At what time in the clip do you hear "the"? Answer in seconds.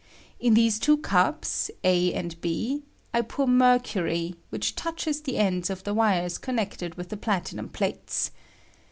5.21-5.37, 5.83-5.93, 7.09-7.17